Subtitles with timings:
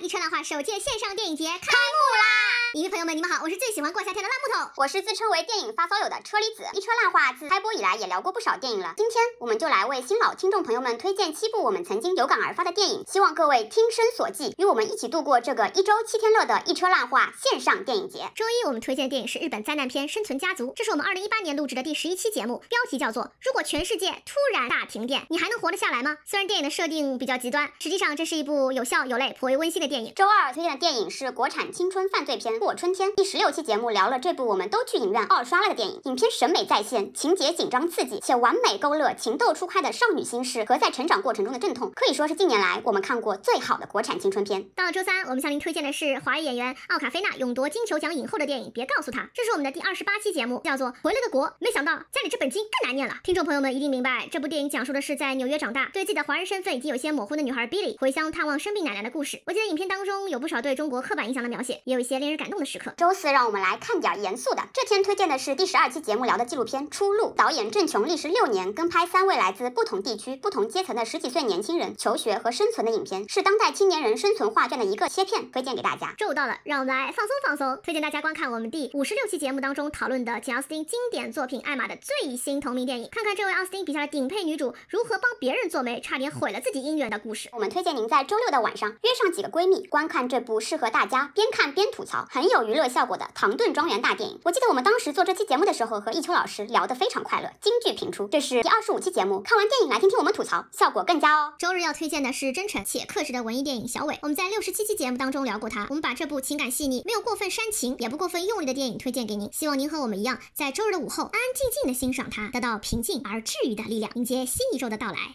[0.00, 2.45] 一车的话首届线上电影节开幕啦！
[2.76, 6.62] 影迷朋友们，你们好，我是最喜欢过夏天的烂木头，我是自称为电影发烧友的车厘子。
[6.74, 18.30] 一车烂话自开播以来也聊过不少电影了，今天我们就来为新老听众朋友们推荐七部我们曾经有感而发的电影，希望各位听声所记，与我们一起度过这个一周七天乐的一车烂话线上电影节。
[18.34, 30.12] 周一我们推荐的电影是日本灾难片《生存家族》，这是我们二零一八年录制的第十一期节目，标题叫做《如果全世界突然大停电，你还能活得下来吗？》虽然电影的设定比较极端，实际上这是一部有笑有泪、颇为温馨的电影。
[30.14, 36.00] 周二推荐的电影是国产青春犯罪片《过春天》，第十六期节目聊了这部我们都去影院二刷了的电影。
[36.02, 44.68] 影片审美在线，情节紧张刺激，且完美勾勒情窦初开的少女心事和在成长过程中的阵痛，可以说是近年来我们看过最好的国产青春片。
[44.74, 53.14] 到了周三，我们向您推荐的是华裔演员奥卡菲娜勇夺金球奖影后的电影《别告诉他》，这是我们的第二十八期节目，叫做《回了个国》，没想到家里这本经更难念了。
[53.22, 59.40] 听众朋友们一定明白，这部电影讲述的是在纽约长大，对自己的华人身份已经有些模糊的女孩 Billy 回乡探望生病奶奶的故事。
[59.46, 62.94] 我记得影片当中有不少对中国刻板印象的描写，也有一些令人感感动的时刻。
[62.96, 64.62] 周四，让我们来看点严肃的。
[64.72, 76.14] 这天推荐的是第十二期节目聊的纪录片《出路》，导演郑琼历时六年跟拍三位来自不同地区、不同阶层的十几岁年轻人求学和生存的影片，是当代青年人生存画卷的一个切片，推荐给大家。
[76.16, 87.48] 周五到了，让我们来放松放松，推荐大家观看我们第五十六期节目当中讨论的简奥斯汀经典作品《艾玛》的最新同名电影，看看这位奥斯汀笔下的顶配女主如何帮别人做媒，差点毁了自己姻缘的故事。
[87.52, 94.38] 我们推荐您在周六的晚上约上几个闺蜜，观看这部适合大家边看边吐槽、很有娱乐效果的《唐顿庄园》大电影。
[94.44, 98.28] 我记得我们当时做这期节目的时候，和一秋老师聊得非常快乐，金句频出。
[98.28, 101.54] 这是第二十五期节目，看完电影来听听我们吐槽，效果更佳哦。
[101.58, 105.86] 周日要推荐的是真诚且克制的文艺电影《小伟》，我们在六十七期节目当中聊过它。
[105.88, 115.16] 我们把这部情感细腻、没有过分煽情，也不过分用力的电影推荐给您，希望您和我们一样，在周日的午后安安静静的欣赏它，得到平静而治愈的力量，迎接新一周的到来。